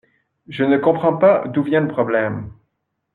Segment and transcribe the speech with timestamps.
[0.47, 2.49] Je ne comprends pas d'où vient le problème.